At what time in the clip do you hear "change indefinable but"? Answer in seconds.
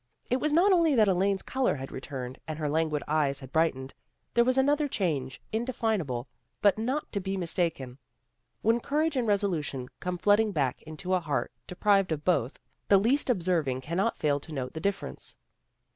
4.87-6.79